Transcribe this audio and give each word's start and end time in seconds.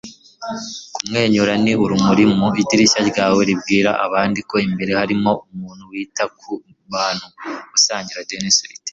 kumwenyura 0.93 1.53
ni 1.63 1.73
urumuri 1.83 2.23
mu 2.37 2.47
idirishya 2.61 3.01
ryawe 3.09 3.41
ribwira 3.49 3.91
abandi 4.05 4.39
ko 4.49 4.55
imbere 4.67 4.91
harimo 5.01 5.31
umuntu 5.53 5.83
wita 5.91 6.23
ku 6.37 6.51
bantu, 6.93 7.27
usangira.- 7.77 8.21
denis 8.29 8.57
waitley 8.63 8.87